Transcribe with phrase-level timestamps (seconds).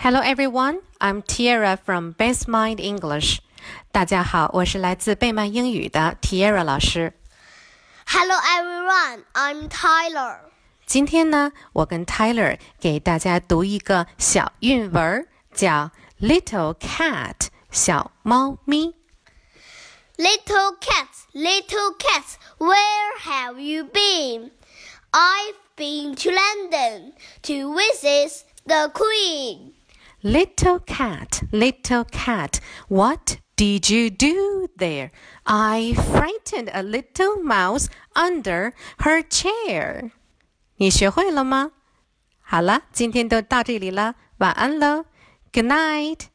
[0.00, 3.39] Hello everyone, I'm Tiara from Best Mind English.
[3.91, 7.13] 大家好，我是来自贝曼英语的 Tiara 老师。
[8.07, 10.39] Hello everyone, I'm Tyler.
[10.87, 18.95] 今天呢，我跟 Tyler 给大家读一个小韵文儿，叫 Little Cat 小猫咪。
[20.17, 24.51] Little cat, little cat, where have you been?
[25.11, 27.13] I've been to London
[27.43, 29.73] to visit the Queen.
[30.22, 35.10] Little cat, little cat, what did you do there?
[35.44, 40.10] I frightened a little mouse under her chair.
[40.76, 41.72] 你学会了吗？
[42.40, 45.04] 好了，今天就到这里了，晚安喽，
[45.52, 46.26] Good night。